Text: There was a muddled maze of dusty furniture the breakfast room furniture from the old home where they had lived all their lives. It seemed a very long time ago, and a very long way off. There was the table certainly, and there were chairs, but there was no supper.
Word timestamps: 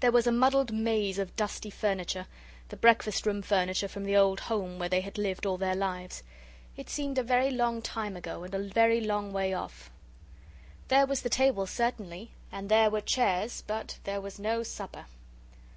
There 0.00 0.10
was 0.10 0.26
a 0.26 0.32
muddled 0.32 0.72
maze 0.72 1.20
of 1.20 1.36
dusty 1.36 1.70
furniture 1.70 2.26
the 2.70 2.76
breakfast 2.76 3.24
room 3.26 3.42
furniture 3.42 3.86
from 3.86 4.02
the 4.02 4.16
old 4.16 4.40
home 4.40 4.76
where 4.80 4.88
they 4.88 5.02
had 5.02 5.16
lived 5.18 5.46
all 5.46 5.56
their 5.56 5.76
lives. 5.76 6.24
It 6.76 6.90
seemed 6.90 7.16
a 7.16 7.22
very 7.22 7.52
long 7.52 7.80
time 7.80 8.16
ago, 8.16 8.42
and 8.42 8.52
a 8.56 8.68
very 8.68 9.00
long 9.00 9.32
way 9.32 9.54
off. 9.54 9.88
There 10.88 11.06
was 11.06 11.22
the 11.22 11.30
table 11.30 11.68
certainly, 11.68 12.32
and 12.50 12.68
there 12.68 12.90
were 12.90 13.00
chairs, 13.00 13.62
but 13.64 13.98
there 14.02 14.20
was 14.20 14.40
no 14.40 14.64
supper. 14.64 15.04